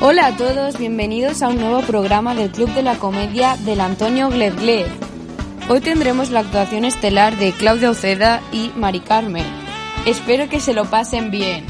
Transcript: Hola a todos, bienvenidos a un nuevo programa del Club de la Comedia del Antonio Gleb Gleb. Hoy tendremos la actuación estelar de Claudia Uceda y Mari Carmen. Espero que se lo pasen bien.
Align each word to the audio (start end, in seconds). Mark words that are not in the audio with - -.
Hola 0.00 0.26
a 0.26 0.36
todos, 0.36 0.78
bienvenidos 0.78 1.42
a 1.42 1.48
un 1.48 1.56
nuevo 1.56 1.80
programa 1.80 2.32
del 2.32 2.52
Club 2.52 2.72
de 2.72 2.84
la 2.84 3.00
Comedia 3.00 3.56
del 3.56 3.80
Antonio 3.80 4.28
Gleb 4.28 4.54
Gleb. 4.56 4.86
Hoy 5.68 5.80
tendremos 5.80 6.30
la 6.30 6.38
actuación 6.38 6.84
estelar 6.84 7.36
de 7.36 7.50
Claudia 7.50 7.90
Uceda 7.90 8.40
y 8.52 8.70
Mari 8.76 9.00
Carmen. 9.00 9.44
Espero 10.06 10.48
que 10.48 10.60
se 10.60 10.72
lo 10.72 10.84
pasen 10.84 11.32
bien. 11.32 11.66